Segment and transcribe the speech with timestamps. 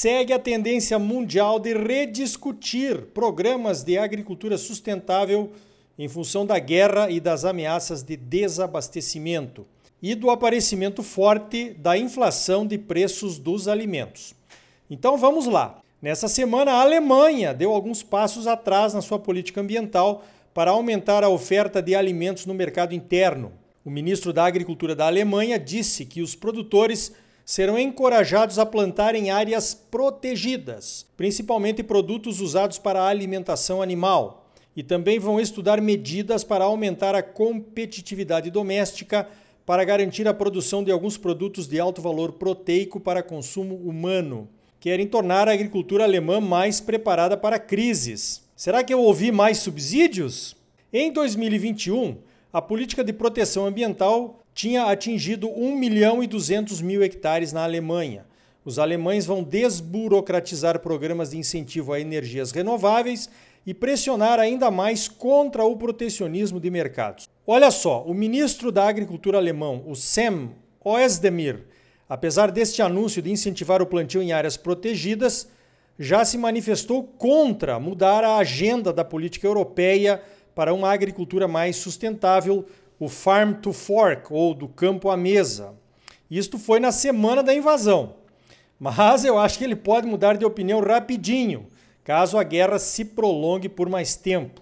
[0.00, 5.52] segue a tendência mundial de rediscutir programas de agricultura sustentável
[5.98, 9.66] em função da guerra e das ameaças de desabastecimento
[10.00, 14.34] e do aparecimento forte da inflação de preços dos alimentos.
[14.90, 15.82] Então vamos lá.
[16.00, 20.24] Nessa semana, a Alemanha deu alguns passos atrás na sua política ambiental
[20.54, 23.52] para aumentar a oferta de alimentos no mercado interno.
[23.84, 27.12] O ministro da Agricultura da Alemanha disse que os produtores
[27.44, 34.82] serão encorajados a plantar em áreas protegidas, principalmente produtos usados para a alimentação animal, e
[34.82, 39.28] também vão estudar medidas para aumentar a competitividade doméstica
[39.66, 44.48] para garantir a produção de alguns produtos de alto valor proteico para consumo humano.
[44.78, 48.42] Querem tornar a agricultura alemã mais preparada para crises.
[48.56, 50.56] Será que eu ouvi mais subsídios?
[50.92, 52.16] Em 2021,
[52.52, 58.26] a política de proteção ambiental tinha atingido 1 milhão e 200 mil hectares na Alemanha.
[58.62, 63.30] Os alemães vão desburocratizar programas de incentivo a energias renováveis
[63.66, 67.26] e pressionar ainda mais contra o protecionismo de mercados.
[67.46, 70.50] Olha só, o ministro da Agricultura alemão, o Sam
[70.84, 71.64] Oesdemir,
[72.06, 75.48] apesar deste anúncio de incentivar o plantio em áreas protegidas,
[75.98, 80.22] já se manifestou contra mudar a agenda da política europeia
[80.54, 82.66] para uma agricultura mais sustentável,
[83.00, 85.74] o Farm to Fork, ou do campo à mesa.
[86.30, 88.16] Isto foi na semana da invasão.
[88.78, 91.66] Mas eu acho que ele pode mudar de opinião rapidinho,
[92.04, 94.60] caso a guerra se prolongue por mais tempo.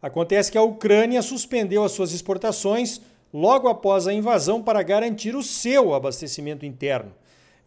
[0.00, 3.02] Acontece que a Ucrânia suspendeu as suas exportações
[3.32, 7.12] logo após a invasão para garantir o seu abastecimento interno.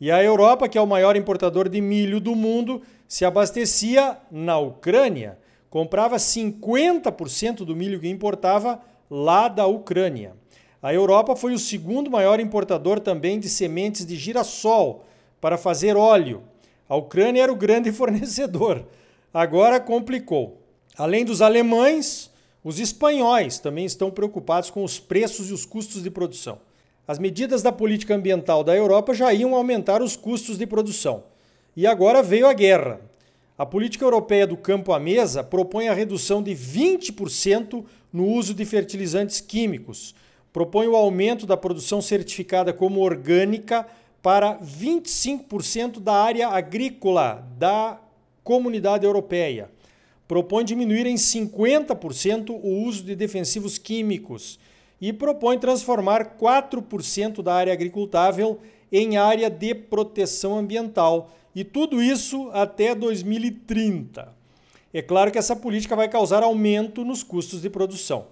[0.01, 4.57] E a Europa, que é o maior importador de milho do mundo, se abastecia na
[4.57, 5.37] Ucrânia,
[5.69, 8.79] comprava 50% do milho que importava
[9.09, 10.35] lá da Ucrânia.
[10.81, 15.05] A Europa foi o segundo maior importador também de sementes de girassol
[15.41, 16.43] para fazer óleo.
[16.87, 18.85] A Ucrânia era o grande fornecedor.
[19.33, 20.61] Agora complicou.
[20.97, 22.31] Além dos alemães,
[22.63, 26.59] os espanhóis também estão preocupados com os preços e os custos de produção.
[27.07, 31.23] As medidas da política ambiental da Europa já iam aumentar os custos de produção.
[31.75, 32.99] E agora veio a guerra.
[33.57, 37.85] A política europeia do campo à mesa propõe a redução de 20%
[38.17, 40.15] no uso de fertilizantes químicos.
[40.51, 43.85] Propõe o aumento da produção certificada como orgânica
[44.23, 48.01] para 25% da área agrícola da
[48.43, 49.69] comunidade europeia.
[50.27, 54.59] Propõe diminuir em 50% o uso de defensivos químicos
[54.99, 58.59] e propõe transformar 4% da área agricultável
[58.91, 61.29] em área de proteção ambiental.
[61.53, 64.35] E tudo isso até 2030.
[64.93, 68.27] É claro que essa política vai causar aumento nos custos de produção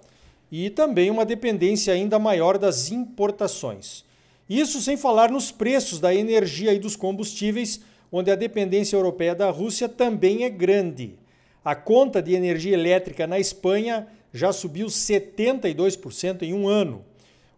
[0.50, 4.04] e também uma dependência ainda maior das importações.
[4.48, 7.80] Isso sem falar nos preços da energia e dos combustíveis,
[8.12, 11.18] onde a dependência europeia da Rússia também é grande.
[11.64, 17.04] A conta de energia elétrica na Espanha já subiu 72% em um ano.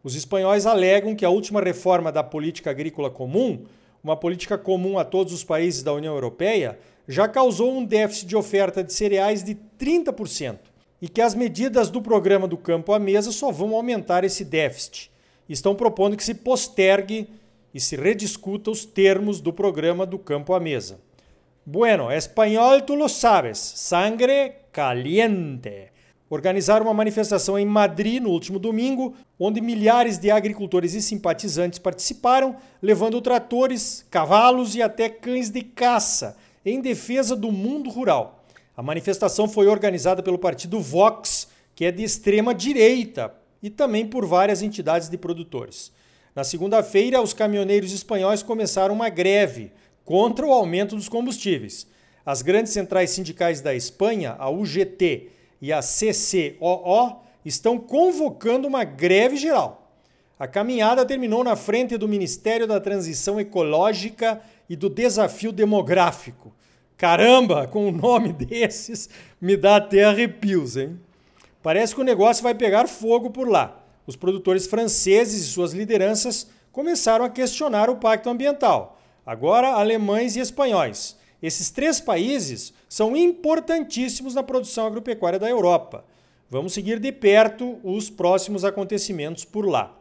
[0.02, 3.66] Os espanhóis alegam que a última reforma da política agrícola comum,
[4.02, 8.36] uma política comum a todos os países da União Europeia, já causou um déficit de
[8.36, 10.58] oferta de cereais de 30%
[11.00, 15.10] e que as medidas do programa do campo à mesa só vão aumentar esse déficit.
[15.48, 17.28] Estão propondo que se postergue
[17.72, 21.00] e se rediscuta os termos do programa do campo à mesa.
[21.64, 25.92] Bueno, espanhol tu lo sabes, sangre caliente.
[26.30, 32.56] Organizaram uma manifestação em Madrid no último domingo, onde milhares de agricultores e simpatizantes participaram,
[32.82, 38.44] levando tratores, cavalos e até cães de caça em defesa do mundo rural.
[38.76, 44.26] A manifestação foi organizada pelo partido Vox, que é de extrema direita, e também por
[44.26, 45.90] várias entidades de produtores.
[46.34, 49.72] Na segunda-feira, os caminhoneiros espanhóis começaram uma greve
[50.04, 51.86] contra o aumento dos combustíveis.
[52.24, 59.36] As grandes centrais sindicais da Espanha, a UGT e a CCOO, estão convocando uma greve
[59.36, 59.92] geral.
[60.38, 66.52] A caminhada terminou na frente do Ministério da Transição Ecológica e do Desafio Demográfico,
[66.98, 69.08] Caramba, com um nome desses,
[69.40, 70.98] me dá até arrepios, hein?
[71.62, 73.80] Parece que o negócio vai pegar fogo por lá.
[74.04, 78.98] Os produtores franceses e suas lideranças começaram a questionar o pacto ambiental.
[79.24, 81.16] Agora, alemães e espanhóis.
[81.42, 86.04] Esses três países são importantíssimos na produção agropecuária da Europa.
[86.50, 89.94] Vamos seguir de perto os próximos acontecimentos por lá.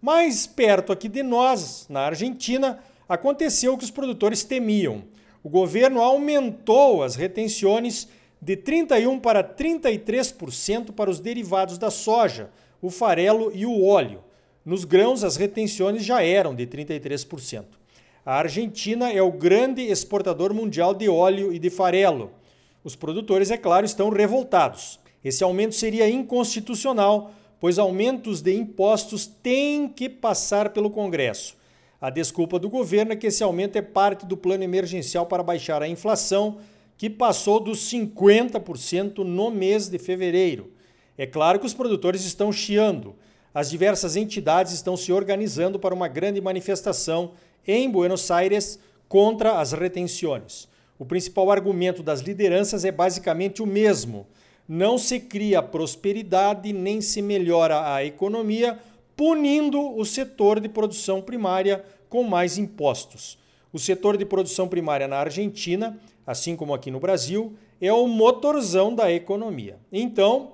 [0.00, 5.04] Mais perto aqui de nós, na Argentina, aconteceu o que os produtores temiam.
[5.44, 8.08] O governo aumentou as retenções
[8.40, 12.50] de 31% para 33% para os derivados da soja,
[12.80, 14.24] o farelo e o óleo.
[14.64, 17.81] Nos grãos, as retenções já eram de 33%.
[18.24, 22.30] A Argentina é o grande exportador mundial de óleo e de farelo.
[22.84, 25.00] Os produtores, é claro, estão revoltados.
[25.24, 31.56] Esse aumento seria inconstitucional, pois aumentos de impostos têm que passar pelo Congresso.
[32.00, 35.82] A desculpa do governo é que esse aumento é parte do plano emergencial para baixar
[35.82, 36.58] a inflação,
[36.96, 40.70] que passou dos 50% no mês de fevereiro.
[41.18, 43.16] É claro que os produtores estão chiando.
[43.52, 47.32] As diversas entidades estão se organizando para uma grande manifestação
[47.66, 48.78] em Buenos Aires
[49.08, 50.68] contra as retenções.
[50.98, 54.26] O principal argumento das lideranças é basicamente o mesmo:
[54.68, 58.78] não se cria prosperidade nem se melhora a economia
[59.16, 63.38] punindo o setor de produção primária com mais impostos.
[63.72, 68.94] O setor de produção primária na Argentina, assim como aqui no Brasil, é o motorzão
[68.94, 69.78] da economia.
[69.90, 70.52] Então,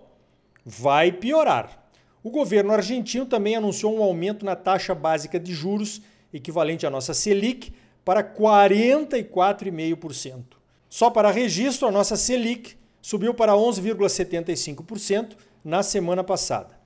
[0.65, 1.85] vai piorar.
[2.23, 6.01] O governo argentino também anunciou um aumento na taxa básica de juros
[6.33, 7.73] equivalente à nossa Selic,
[8.05, 10.45] para 44,5%.
[10.89, 16.79] Só para registro, a nossa Selic subiu para 11,75% na semana passada.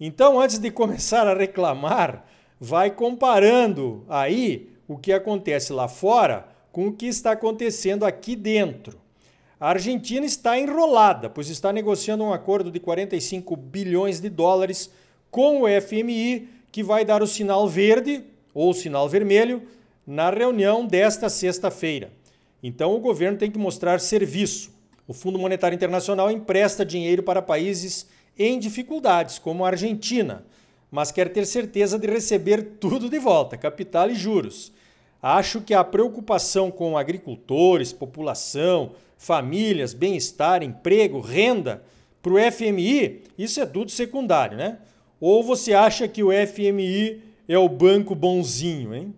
[0.00, 2.24] Então, antes de começar a reclamar,
[2.58, 9.00] vai comparando aí o que acontece lá fora com o que está acontecendo aqui dentro.
[9.60, 14.90] A Argentina está enrolada, pois está negociando um acordo de 45 bilhões de dólares
[15.30, 18.24] com o FMI, que vai dar o sinal verde
[18.54, 19.62] ou sinal vermelho
[20.06, 22.12] na reunião desta sexta-feira.
[22.62, 24.70] Então o governo tem que mostrar serviço.
[25.06, 28.06] O Fundo Monetário Internacional empresta dinheiro para países
[28.38, 30.44] em dificuldades, como a Argentina,
[30.90, 34.72] mas quer ter certeza de receber tudo de volta, capital e juros.
[35.22, 41.82] Acho que a preocupação com agricultores, população, famílias, bem-estar, emprego, renda,
[42.22, 44.78] para o FMI, isso é tudo secundário, né?
[45.20, 49.12] Ou você acha que o FMI é o banco bonzinho, hein?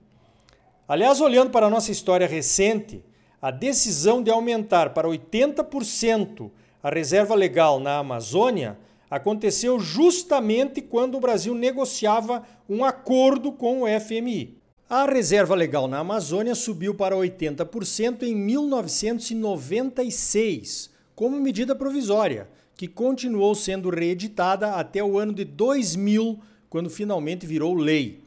[0.87, 3.05] Aliás, olhando para a nossa história recente,
[3.41, 6.51] a decisão de aumentar para 80%
[6.83, 8.77] a reserva legal na Amazônia
[9.11, 14.59] aconteceu justamente quando o Brasil negociava um acordo com o FMI.
[14.89, 23.55] A reserva legal na Amazônia subiu para 80% em 1996, como medida provisória, que continuou
[23.55, 26.39] sendo reeditada até o ano de 2000
[26.75, 28.19] quando finalmente virou lei.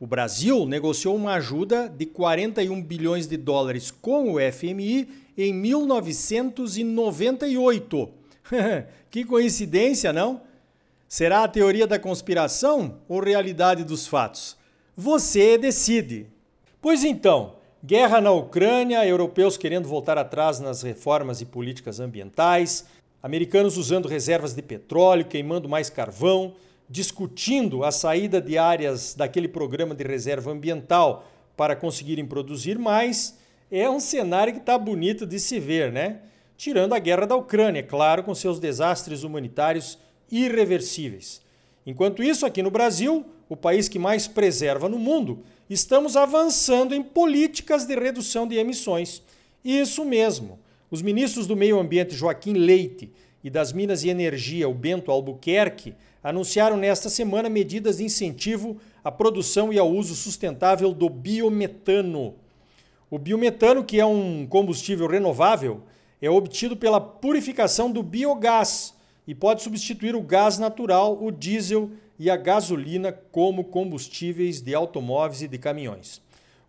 [0.00, 5.06] O Brasil negociou uma ajuda de 41 bilhões de dólares com o FMI
[5.36, 8.08] em 1998.
[9.10, 10.40] que coincidência, não?
[11.06, 14.56] Será a teoria da conspiração ou realidade dos fatos?
[14.96, 16.26] Você decide.
[16.80, 22.86] Pois então, guerra na Ucrânia, europeus querendo voltar atrás nas reformas e políticas ambientais,
[23.22, 26.54] americanos usando reservas de petróleo, queimando mais carvão,
[26.90, 33.38] discutindo a saída de áreas daquele programa de reserva ambiental para conseguirem produzir mais,
[33.70, 36.22] é um cenário que está bonito de se ver, né?
[36.56, 39.96] Tirando a guerra da Ucrânia, claro, com seus desastres humanitários
[40.28, 41.40] irreversíveis.
[41.86, 47.02] Enquanto isso, aqui no Brasil, o país que mais preserva no mundo, estamos avançando em
[47.02, 49.22] políticas de redução de emissões.
[49.64, 50.58] Isso mesmo.
[50.90, 55.94] Os ministros do Meio Ambiente Joaquim Leite e das Minas e Energia, o Bento Albuquerque,
[56.22, 62.34] anunciaram nesta semana medidas de incentivo à produção e ao uso sustentável do biometano.
[63.10, 65.80] O biometano, que é um combustível renovável,
[66.20, 68.94] é obtido pela purificação do biogás
[69.26, 75.40] e pode substituir o gás natural, o diesel e a gasolina como combustíveis de automóveis
[75.40, 76.20] e de caminhões.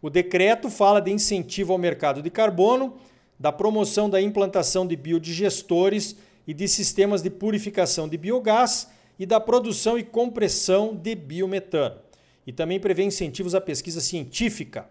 [0.02, 2.94] O decreto fala de incentivo ao mercado de carbono,
[3.38, 6.16] da promoção da implantação de biodigestores
[6.52, 11.96] e de sistemas de purificação de biogás e da produção e compressão de biometano.
[12.46, 14.86] E também prevê incentivos à pesquisa científica.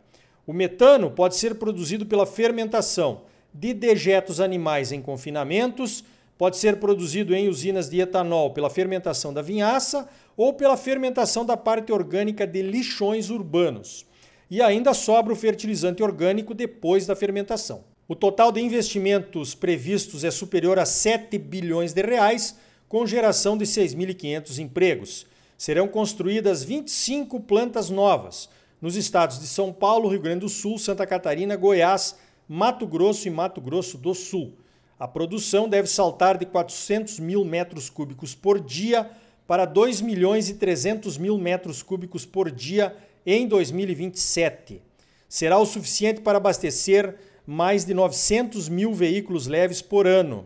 [0.47, 6.03] O metano pode ser produzido pela fermentação de dejetos animais em confinamentos,
[6.39, 11.59] pode ser produzido em usinas de etanol pela fermentação da vinhaça ou pela fermentação da
[11.59, 14.07] parte orgânica de lixões urbanos.
[14.51, 17.90] E ainda sobra o fertilizante orgânico depois da fermentação.
[18.11, 22.57] O total de investimentos previstos é superior a 7 bilhões de reais
[22.89, 25.27] com geração de 6.500 empregos.
[25.57, 28.49] Serão construídas 25 plantas novas
[28.83, 32.17] nos estados de São Paulo, Rio Grande do Sul, Santa Catarina, Goiás,
[32.49, 34.55] Mato Grosso e Mato Grosso do Sul.
[34.99, 39.09] A produção deve saltar de 400 mil metros cúbicos por dia
[39.47, 42.93] para 2 milhões e 300 mil metros cúbicos por dia
[43.25, 44.83] em 2027.
[45.29, 50.45] Será o suficiente para abastecer mais de 900 mil veículos leves por ano.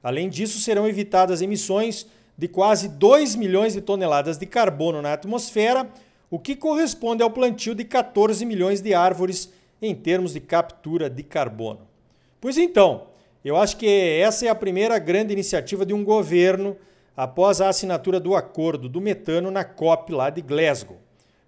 [0.00, 2.06] Além disso, serão evitadas emissões
[2.38, 5.90] de quase 2 milhões de toneladas de carbono na atmosfera,
[6.30, 11.24] o que corresponde ao plantio de 14 milhões de árvores em termos de captura de
[11.24, 11.88] carbono.
[12.40, 13.08] Pois então,
[13.44, 13.88] eu acho que
[14.20, 16.76] essa é a primeira grande iniciativa de um governo
[17.16, 20.98] após a assinatura do acordo do metano na COP lá de Glasgow.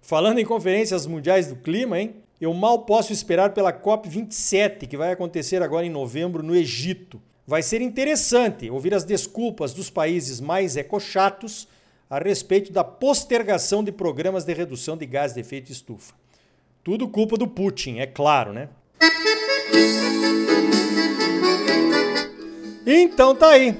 [0.01, 2.15] Falando em conferências mundiais do clima, hein?
[2.39, 7.19] Eu mal posso esperar pela COP 27, que vai acontecer agora em novembro no Egito.
[7.47, 11.67] Vai ser interessante ouvir as desculpas dos países mais ecochatos
[12.07, 16.13] a respeito da postergação de programas de redução de gás de efeito estufa.
[16.83, 18.69] Tudo culpa do Putin, é claro, né?
[22.85, 23.75] Então tá aí.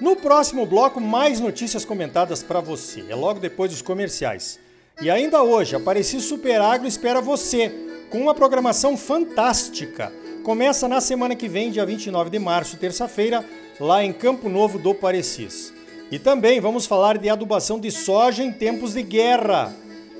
[0.00, 3.04] No próximo bloco, mais notícias comentadas para você.
[3.08, 4.58] É logo depois dos comerciais.
[5.02, 10.12] E ainda hoje, Apareci Super Agro espera você com uma programação fantástica.
[10.42, 13.44] Começa na semana que vem, dia 29 de março, terça-feira,
[13.78, 15.72] lá em Campo Novo do Parecis.
[16.10, 19.74] E também vamos falar de adubação de soja em tempos de guerra.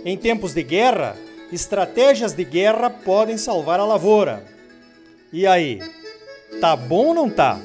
[0.04, 1.16] Em tempos de guerra,
[1.50, 4.44] estratégias de guerra podem salvar a lavoura.
[5.32, 5.80] E aí,
[6.60, 7.58] tá bom ou não tá?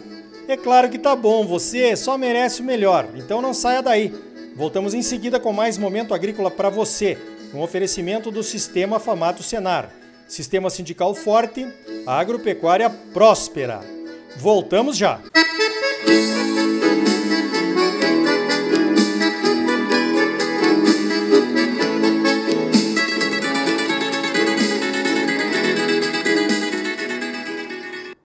[0.48, 4.14] É claro que tá bom, você só merece o melhor, então não saia daí.
[4.56, 7.18] Voltamos em seguida com mais momento agrícola para você,
[7.54, 10.03] um oferecimento do Sistema Famato Senar.
[10.28, 11.68] Sistema sindical forte,
[12.08, 13.82] agropecuária próspera.
[14.38, 15.20] Voltamos já!